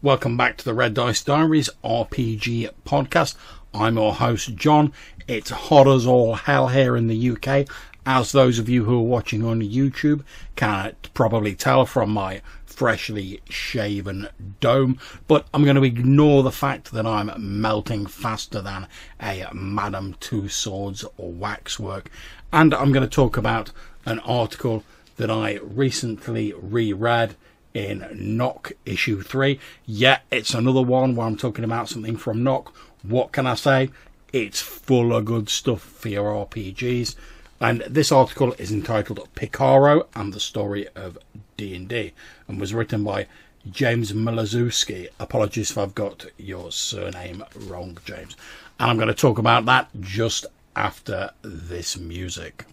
[0.00, 3.34] Welcome back to the Red Dice Diaries RPG podcast.
[3.74, 4.92] I'm your host, John.
[5.26, 7.66] It's hot as all hell here in the UK,
[8.06, 10.22] as those of you who are watching on YouTube
[10.54, 14.28] can probably tell from my freshly shaven
[14.60, 15.00] dome.
[15.26, 18.86] But I'm going to ignore the fact that I'm melting faster than
[19.20, 22.08] a Madame Tussauds or waxwork.
[22.52, 23.72] And I'm going to talk about
[24.06, 24.84] an article
[25.16, 27.34] that I recently reread
[27.78, 29.60] in Knock issue 3.
[29.86, 32.74] Yeah, it's another one where I'm talking about something from Knock.
[33.04, 33.90] What can I say?
[34.32, 37.14] It's full of good stuff for your RPGs.
[37.60, 41.18] And this article is entitled Picaro and the Story of
[41.56, 42.12] D&D
[42.48, 43.28] and was written by
[43.70, 45.08] James Maliszewski.
[45.20, 48.36] Apologies if I've got your surname wrong, James.
[48.80, 52.64] And I'm going to talk about that just after this music.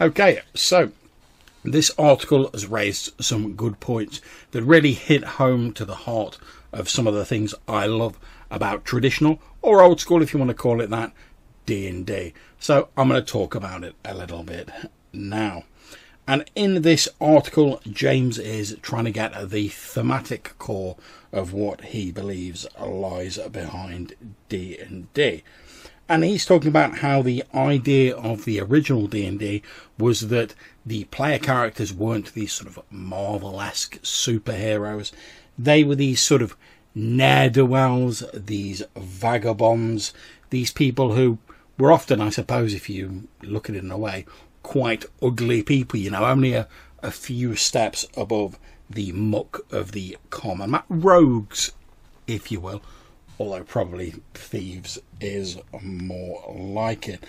[0.00, 0.92] Okay, so
[1.62, 6.38] this article has raised some good points that really hit home to the heart
[6.72, 8.18] of some of the things I love
[8.50, 11.12] about traditional or old school, if you want to call it that,
[11.66, 12.32] D&D.
[12.58, 14.70] So I'm going to talk about it a little bit
[15.12, 15.64] now.
[16.26, 20.96] And in this article, James is trying to get the thematic core
[21.30, 24.14] of what he believes lies behind
[24.48, 25.42] D&D
[26.10, 29.62] and he's talking about how the idea of the original D&D
[29.96, 35.12] was that the player characters weren't these sort of Marvel-esque superheroes.
[35.56, 36.56] They were these sort of
[36.96, 40.12] ne'er-do-wells, these vagabonds,
[40.50, 41.38] these people who
[41.78, 44.26] were often, I suppose, if you look at it in a way,
[44.64, 46.66] quite ugly people, you know, only a,
[47.04, 48.58] a few steps above
[48.90, 51.70] the muck of the common rogues,
[52.26, 52.82] if you will
[53.40, 57.24] although probably thieves is more like it.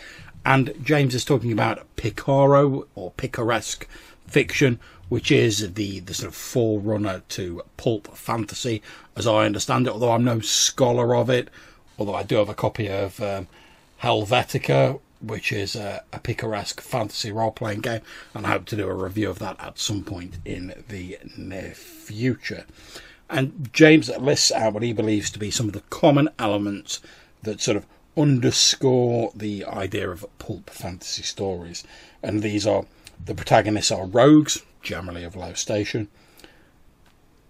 [0.45, 3.87] And James is talking about Picaro or picaresque
[4.27, 8.81] fiction, which is the, the sort of forerunner to pulp fantasy,
[9.15, 11.49] as I understand it, although I'm no scholar of it,
[11.97, 13.47] although I do have a copy of um,
[14.01, 18.01] Helvetica, which is a, a picaresque fantasy role playing game,
[18.33, 21.71] and I hope to do a review of that at some point in the near
[21.71, 22.65] future.
[23.31, 26.99] And James lists out what he believes to be some of the common elements
[27.43, 27.87] that sort of
[28.17, 31.85] underscore the idea of pulp fantasy stories.
[32.21, 32.85] And these are
[33.23, 36.09] the protagonists are rogues, generally of low station.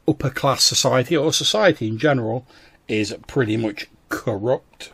[0.07, 2.45] Upper class society, or society in general,
[2.87, 4.91] is pretty much corrupt.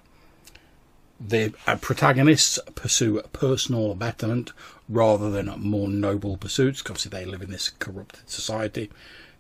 [1.20, 4.54] The uh, protagonists pursue personal betterment
[4.88, 8.90] rather than more noble pursuits, because they live in this corrupted society.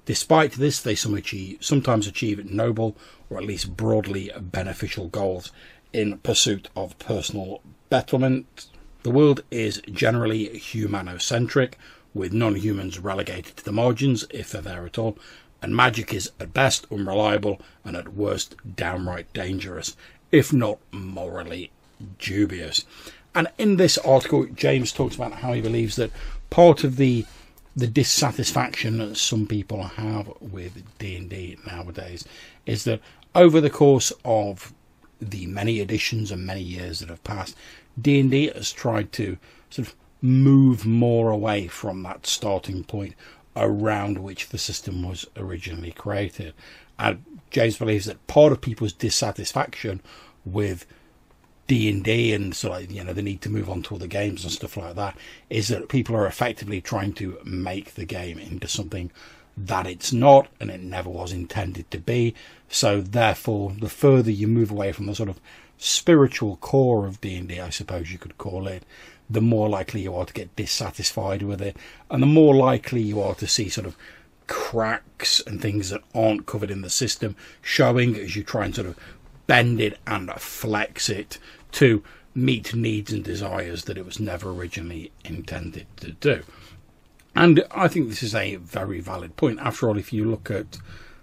[0.08, 2.96] Despite this, they sometimes achieve noble
[3.30, 5.52] or at least broadly beneficial goals
[5.92, 8.68] in pursuit of personal betterment.
[9.04, 11.74] The world is generally humanocentric,
[12.14, 15.18] with non humans relegated to the margins, if they're there at all,
[15.62, 19.98] and magic is at best unreliable and at worst downright dangerous,
[20.32, 21.70] if not morally
[22.18, 22.86] dubious.
[23.36, 26.12] And in this article, James talks about how he believes that
[26.50, 27.26] part of the
[27.78, 32.26] the dissatisfaction that some people have with D&D nowadays
[32.66, 33.00] is that
[33.36, 34.74] over the course of
[35.22, 37.56] the many editions and many years that have passed,
[38.02, 39.38] D&D has tried to
[39.70, 43.14] sort of move more away from that starting point
[43.56, 46.56] around which the system was originally created.
[46.98, 50.02] And James believes that part of people's dissatisfaction
[50.44, 50.88] with
[51.68, 54.08] D and D and so like you know the need to move on to other
[54.08, 55.18] games and stuff like that
[55.50, 59.12] is that people are effectively trying to make the game into something
[59.58, 62.36] that it's not and it never was intended to be.
[62.70, 65.40] So therefore, the further you move away from the sort of
[65.78, 68.84] spiritual core of D and D, I suppose you could call it,
[69.30, 71.76] the more likely you are to get dissatisfied with it,
[72.10, 73.98] and the more likely you are to see sort of
[74.48, 78.88] cracks and things that aren't covered in the system showing as you try and sort
[78.88, 78.98] of
[79.48, 81.40] bend it and flex it
[81.74, 82.04] to
[82.36, 86.44] meet needs and desires that it was never originally intended to do.
[87.36, 89.60] And I think this is a very valid point.
[89.60, 90.78] After all, if you look at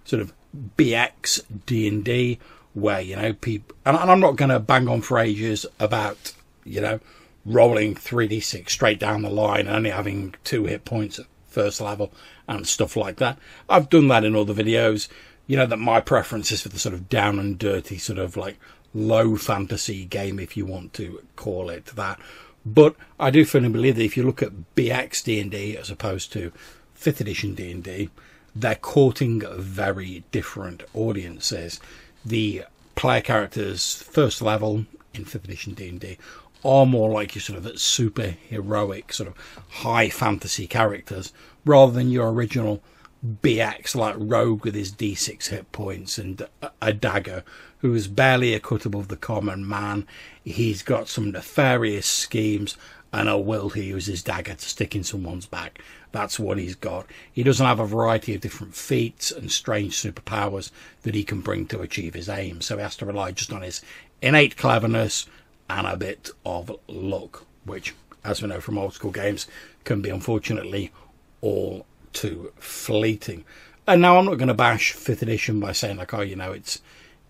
[0.05, 0.32] sort of
[0.76, 2.38] BX D&D,
[2.73, 3.76] where, you know, people...
[3.85, 6.32] And, and I'm not going to bang on for ages about,
[6.65, 7.00] you know,
[7.44, 12.12] rolling 3d6 straight down the line and only having two hit points at first level
[12.49, 13.38] and stuff like that.
[13.69, 15.09] I've done that in other videos.
[15.46, 18.37] You know that my preference is for the sort of down and dirty sort of
[18.37, 18.58] like
[18.94, 22.19] low fantasy game, if you want to call it that.
[22.64, 26.50] But I do firmly believe that if you look at BX D&D as opposed to
[26.99, 28.08] 5th edition D&D,
[28.56, 31.79] they're courting very different audiences.
[32.25, 32.64] The
[32.94, 36.17] player characters first level in 5th edition D&D
[36.64, 39.35] are more like your sort of super heroic, sort of
[39.69, 41.32] high fantasy characters,
[41.67, 42.82] rather than your original
[43.25, 46.47] BX like Rogue with his D6 hit points and
[46.82, 47.43] a dagger,
[47.79, 50.06] who is barely a cut above the common man.
[50.44, 52.76] He's got some nefarious schemes
[53.15, 55.81] and a will to use his dagger to stick in someone's back.
[56.12, 57.06] That's what he's got.
[57.32, 60.70] He doesn't have a variety of different feats and strange superpowers
[61.03, 63.62] that he can bring to achieve his aim, so he has to rely just on
[63.62, 63.81] his
[64.20, 65.27] innate cleverness
[65.70, 69.47] and a bit of luck, which, as we know from old school games,
[69.85, 70.93] can be unfortunately
[71.41, 71.87] all
[72.25, 73.44] too fleeting.
[73.87, 76.53] And now I'm not going to bash fifth edition by saying like, oh, you know,
[76.53, 76.81] it's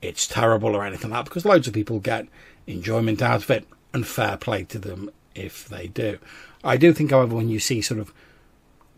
[0.01, 2.29] it's terrible or anything like that, because loads of people get
[2.67, 6.19] enjoyment out of it, and fair play to them if they do.
[6.63, 8.13] I do think, however, when you see sort of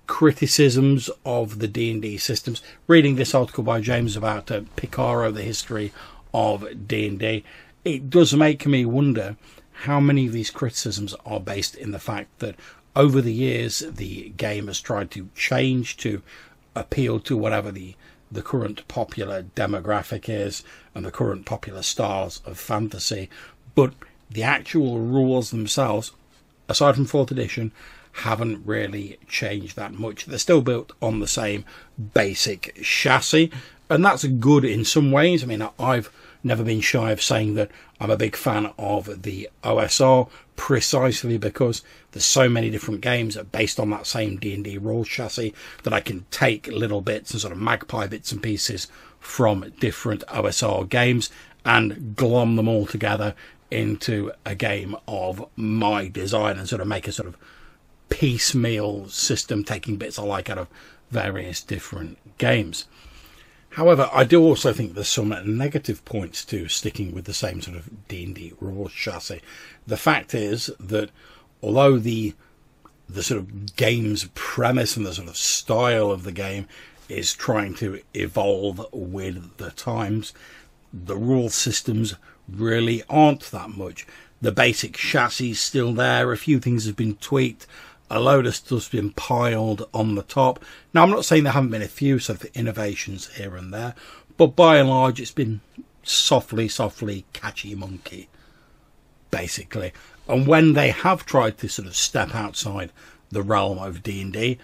[0.06, 5.92] criticisms of the D&D systems, reading this article by James about uh, Picaro, the history
[6.34, 7.44] of D&D,
[7.84, 9.36] it does make me wonder
[9.72, 12.56] how many of these criticisms are based in the fact that
[12.96, 16.22] over the years, the game has tried to change to
[16.74, 17.94] appeal to whatever the
[18.32, 20.64] the current popular demographic is
[20.96, 23.30] and the current popular styles of fantasy,
[23.76, 23.94] but
[24.28, 26.10] the actual rules themselves,
[26.68, 27.70] aside from fourth edition,
[28.12, 30.26] haven't really changed that much.
[30.26, 31.64] They're still built on the same
[32.14, 33.52] basic chassis,
[33.88, 35.44] and that's good in some ways.
[35.44, 36.10] I mean, I've
[36.42, 37.70] never been shy of saying that
[38.00, 41.82] I'm a big fan of the OSR precisely because
[42.12, 46.00] there's so many different games that, based on that same D&D rules chassis that I
[46.00, 48.88] can take little bits and sort of magpie bits and pieces
[49.20, 51.30] from different OSR games
[51.64, 53.34] and glom them all together
[53.70, 57.36] into a game of my design and sort of make a sort of
[58.08, 60.68] piecemeal system taking bits I like out of
[61.10, 62.86] various different games.
[63.76, 67.76] However, I do also think there's some negative points to sticking with the same sort
[67.76, 69.42] of D&D rules chassis.
[69.86, 71.10] The fact is that
[71.62, 72.32] although the
[73.06, 76.66] the sort of game's premise and the sort of style of the game
[77.10, 80.32] is trying to evolve with the times,
[80.90, 82.14] the rule systems
[82.48, 84.06] really aren't that much.
[84.40, 87.66] The basic chassis is still there, a few things have been tweaked,
[88.10, 90.64] a load of stuff's been piled on the top.
[90.94, 93.94] Now, I'm not saying there haven't been a few sort of innovations here and there,
[94.36, 95.60] but by and large, it's been
[96.02, 98.28] softly, softly catchy monkey,
[99.30, 99.92] basically.
[100.28, 102.92] And when they have tried to sort of step outside
[103.30, 104.58] the realm of D&D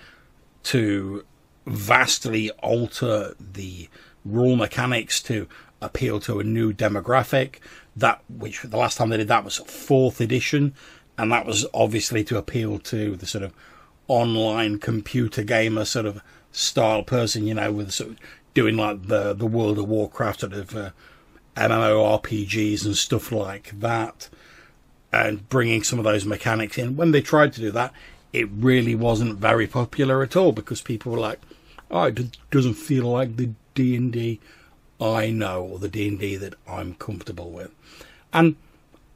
[0.64, 1.24] to
[1.66, 3.88] vastly alter the
[4.24, 5.48] rule mechanics to
[5.80, 7.56] appeal to a new demographic,
[7.96, 10.74] that which the last time they did that was fourth edition,
[11.18, 13.52] and that was obviously to appeal to the sort of
[14.08, 18.18] online computer gamer sort of style person, you know, with sort of
[18.54, 20.90] doing like the the World of Warcraft sort of uh,
[21.56, 24.28] MMORPGs and stuff like that,
[25.12, 26.96] and bringing some of those mechanics in.
[26.96, 27.92] When they tried to do that,
[28.32, 31.40] it really wasn't very popular at all because people were like,
[31.90, 34.40] "Oh, it doesn't feel like the D and D
[35.00, 37.70] I know or the D and D that I'm comfortable with,"
[38.32, 38.56] and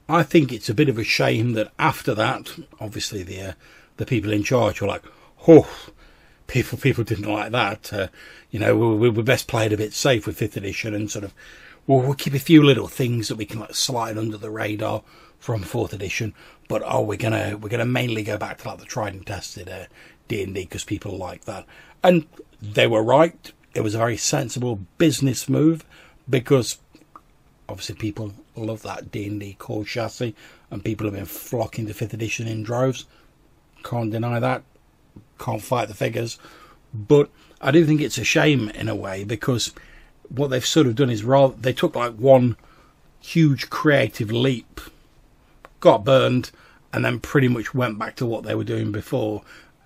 [0.09, 3.53] I think it's a bit of a shame that after that, obviously the uh,
[3.97, 5.03] the people in charge were like,
[5.49, 5.69] "Oh,
[6.47, 8.09] people people didn't like that." Uh,
[8.51, 11.25] you know, we, we best play it a bit safe with fifth edition and sort
[11.25, 11.35] of
[11.87, 15.03] we'll, keep a few little things that we can like slide under the radar
[15.39, 16.35] from fourth edition.
[16.69, 19.69] But oh, we're gonna we're gonna mainly go back to like the tried and tested
[19.69, 19.87] uh,
[20.29, 21.67] D and D because people like that,
[22.03, 22.27] and
[22.61, 23.53] they were right.
[23.75, 25.85] It was a very sensible business move
[26.29, 26.79] because
[27.69, 30.35] obviously people love that D&D core chassis
[30.71, 33.07] and people have been flocking to 5th edition in droves.
[33.85, 34.63] Can't deny that.
[35.39, 36.39] Can't fight the figures.
[36.93, 39.73] But I do think it's a shame in a way because
[40.29, 42.57] what they've sort of done is rather they took like one
[43.21, 44.81] huge creative leap,
[45.81, 46.51] got burned,
[46.93, 49.43] and then pretty much went back to what they were doing before.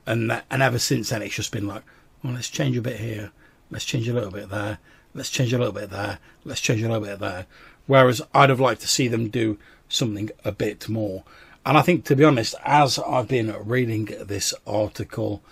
[0.06, 1.82] And that, and ever since then, it's just been like,
[2.22, 3.32] well, let's change a bit here,
[3.70, 4.78] let's change a little bit there,
[5.14, 7.46] let's change a little bit there, let's change a little bit there.
[7.90, 11.24] Whereas I'd have liked to see them do something a bit more.
[11.66, 15.42] And I think, to be honest, as I've been reading this article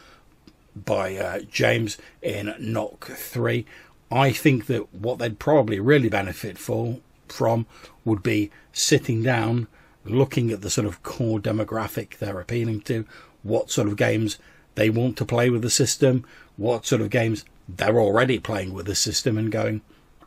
[0.76, 3.66] by uh, James in Knock 3,
[4.12, 7.66] I think that what they'd probably really benefit for from
[8.04, 9.66] would be sitting down,
[10.04, 13.04] looking at the sort of core demographic they're appealing to,
[13.42, 14.38] what sort of games
[14.76, 16.25] they want to play with the system,
[16.57, 19.80] what sort of games they're already playing with the system, and going,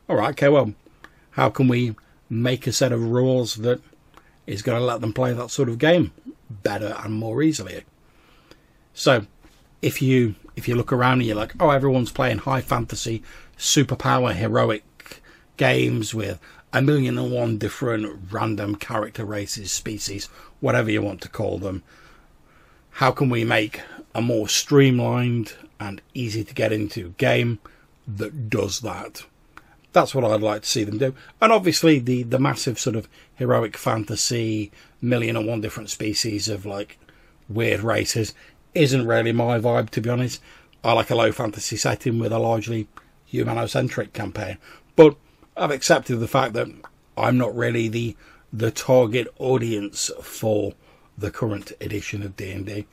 [0.10, 0.74] all right, okay, well,
[1.32, 1.96] how can we
[2.30, 3.82] make a set of rules that
[4.48, 6.12] is going to let them play that sort of game
[6.50, 7.84] better and more easily?
[8.94, 9.26] So,
[9.82, 13.24] if you if you look around and you're like, oh, everyone's playing high fantasy,
[13.58, 14.84] superpower, heroic
[15.58, 16.40] games with
[16.74, 20.28] a million and one different random character races, species,
[20.60, 21.84] whatever you want to call them.
[22.96, 23.82] How can we make
[24.14, 27.60] a more streamlined and easy to get into game
[28.08, 29.26] that does that?
[29.94, 31.14] That's what I'd like to see them do.
[31.42, 34.72] And obviously, the, the massive sort of heroic fantasy,
[35.02, 36.98] million and one different species of like
[37.50, 38.34] weird races
[38.74, 40.42] isn't really my vibe, to be honest.
[40.84, 42.88] I like a low fantasy setting with a largely
[43.32, 44.58] humanocentric campaign.
[44.96, 45.16] But
[45.56, 46.68] I've accepted the fact that
[47.18, 48.16] I'm not really the
[48.54, 50.74] the target audience for
[51.18, 52.86] the current edition of D&D.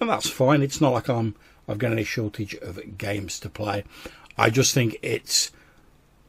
[0.00, 0.60] And that's fine.
[0.60, 1.36] It's not like I'm
[1.68, 3.84] I've got any shortage of games to play.
[4.36, 5.52] I just think it's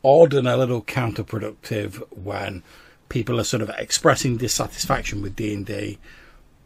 [0.05, 2.61] odd and a little counterproductive when
[3.09, 5.97] people are sort of expressing dissatisfaction with D&D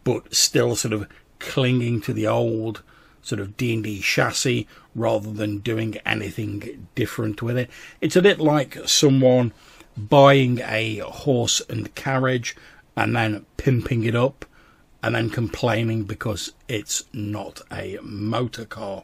[0.03, 1.07] but still sort of
[1.39, 2.83] clinging to the old
[3.21, 7.69] sort of D&D chassis rather than doing anything different with it.
[8.01, 9.53] It's a bit like someone
[9.95, 12.55] buying a horse and carriage
[12.95, 14.45] and then pimping it up
[15.01, 19.03] and then complaining because it's not a motor car.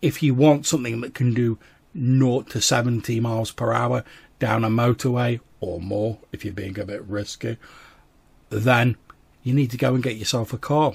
[0.00, 1.58] If you want something that can do
[1.96, 4.04] 0 to 70 miles per hour
[4.38, 7.56] down a motorway or more, if you're being a bit risky,
[8.50, 8.96] then
[9.42, 10.94] you need to go and get yourself a car.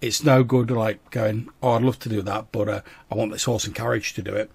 [0.00, 3.32] It's no good like going, oh, I'd love to do that, but uh, I want
[3.32, 4.50] this horse and carriage to do it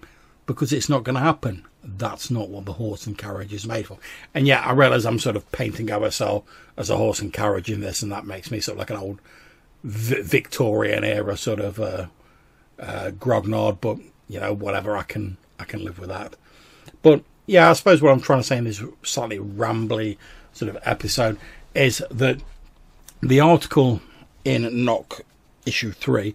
[0.46, 1.66] because it's not going to happen.
[1.84, 3.98] That's not what the horse and carriage is made for.
[4.34, 6.44] And yet, I realise I'm sort of painting OSR
[6.76, 8.96] as a horse and carriage in this, and that makes me sort of like an
[8.96, 9.20] old
[9.82, 12.06] v- Victorian era sort of uh,
[12.78, 13.80] uh, grognard.
[13.80, 13.98] But
[14.28, 16.34] you know, whatever, I can I can live with that.
[17.02, 20.18] But yeah, I suppose what I'm trying to say in this slightly rambly
[20.52, 21.38] sort of episode
[21.74, 22.40] is that
[23.20, 24.00] the article
[24.44, 25.22] in Knock
[25.64, 26.34] issue three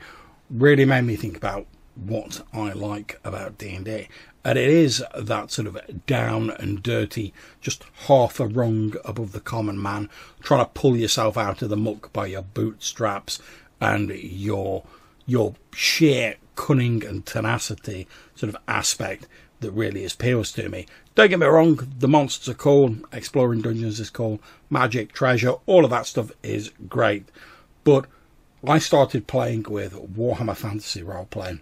[0.50, 4.08] really made me think about what I like about D&D.
[4.46, 9.42] And it is that sort of down and dirty, just half a rung above the
[9.42, 13.42] common man, trying to pull yourself out of the muck by your bootstraps
[13.82, 14.84] and your
[15.26, 19.28] your sheer cunning and tenacity sort of aspect
[19.62, 20.86] that really appeals to me.
[21.16, 25.86] Don't get me wrong, the monsters are cool, exploring dungeons is cool, magic, treasure, all
[25.86, 27.30] of that stuff is great.
[27.84, 28.06] But
[28.68, 31.62] I started playing with Warhammer Fantasy role playing,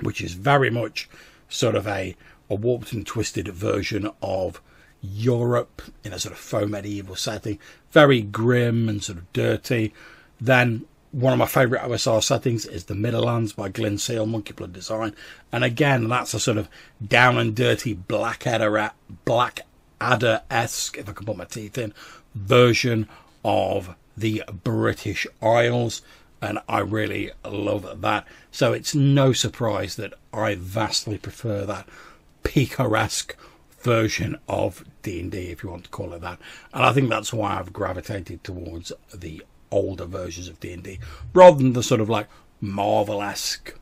[0.00, 1.08] which is very much
[1.48, 2.16] sort of a,
[2.48, 4.60] a warped and twisted version of
[5.02, 7.58] Europe in a sort of faux medieval setting,
[7.90, 9.92] very grim and sort of dirty.
[10.40, 14.72] Then one of my favourite OSR settings is the Midderlands by Glynn Seal, Monkey Blood
[14.72, 15.14] Design,
[15.52, 16.68] and again that's a sort of
[17.06, 21.92] down and dirty Blackadder, at Blackadder esque, if I can put my teeth in,
[22.34, 23.08] version
[23.44, 26.00] of the British Isles,
[26.40, 28.26] and I really love that.
[28.50, 31.86] So it's no surprise that I vastly prefer that
[32.42, 33.36] picaresque
[33.80, 36.38] version of D&D, if you want to call it that.
[36.72, 39.42] And I think that's why I've gravitated towards the
[39.72, 41.00] older versions of D&D,
[41.34, 42.28] rather than the sort of like
[42.60, 43.74] Marvel-esque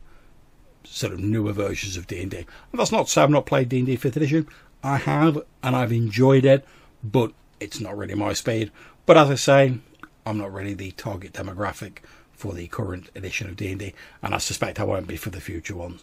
[0.85, 2.37] sort of newer versions of D&D.
[2.37, 2.47] And
[2.80, 4.49] that's not to say I've not played D&D 5th edition.
[4.82, 6.64] I have, and I've enjoyed it,
[7.04, 8.70] but it's not really my speed.
[9.04, 9.78] But as I say,
[10.25, 11.99] I'm not really the target demographic
[12.32, 13.92] for the current edition of D&D,
[14.23, 16.02] and I suspect I won't be for the future ones.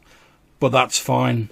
[0.60, 1.50] But that's fine,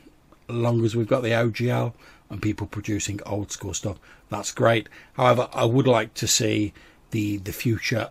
[0.47, 1.93] as long as we've got the OGL
[2.29, 3.97] and people producing old school stuff.
[4.29, 4.89] That's great.
[5.13, 6.73] However, I would like to see
[7.11, 8.09] the the future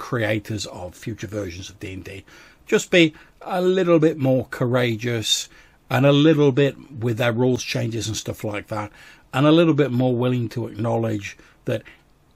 [0.00, 2.24] creators of future versions of D&D
[2.66, 5.48] just be a little bit more courageous
[5.88, 8.90] and a little bit with their rules changes and stuff like that
[9.32, 11.82] and a little bit more willing to acknowledge that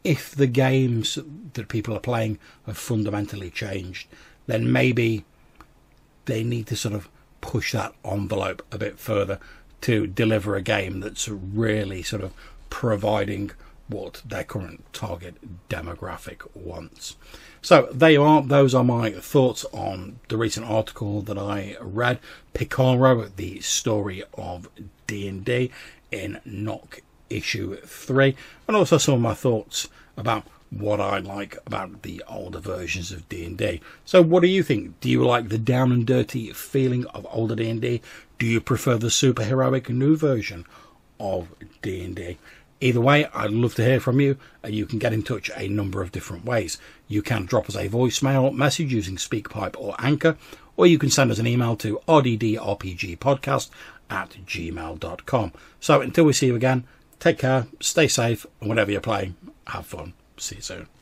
[0.05, 1.19] if the games
[1.55, 4.07] that people are playing have fundamentally changed,
[4.47, 5.25] then maybe
[6.27, 7.09] they need to sort of
[7.41, 9.39] push that envelope a bit further
[9.81, 12.33] to deliver a game that's really sort of
[12.71, 13.51] providing
[13.89, 15.35] what their current target
[15.69, 17.17] demographic wants.
[17.61, 18.43] So there you are.
[18.43, 22.19] Those are my thoughts on the recent article that I read,
[22.55, 24.69] Picaro, the story of
[25.07, 25.71] D&D
[26.11, 27.01] in Knock
[27.31, 28.37] issue 3,
[28.69, 33.29] and also some of my thoughts about what I like about the older versions of
[33.29, 33.81] D&D.
[34.05, 35.01] So what do you think?
[35.01, 38.01] Do you like the down and dirty feeling of older D&D?
[38.39, 40.67] Do you prefer the superheroic new version
[41.21, 42.39] of D&D?
[42.81, 44.37] Either way, I'd love to hear from you.
[44.63, 46.79] And you can get in touch a number of different ways.
[47.09, 50.37] You can drop us a voicemail message using SpeakPipe or Anchor,
[50.77, 53.71] or you can send us an email to rddrpgpodcast
[54.11, 55.53] at gmail.com.
[55.81, 56.85] So until we see you again,
[57.21, 59.37] take care, stay safe, and whatever you're playing,
[59.69, 60.15] have fun.
[60.37, 60.94] See you soon.